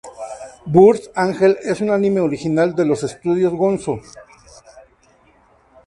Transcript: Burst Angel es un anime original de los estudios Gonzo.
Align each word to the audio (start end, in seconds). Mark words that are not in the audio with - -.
Burst 0.65 1.11
Angel 1.15 1.59
es 1.61 1.79
un 1.79 1.91
anime 1.91 2.21
original 2.21 2.73
de 2.73 2.85
los 2.87 3.03
estudios 3.03 3.53
Gonzo. 3.53 4.01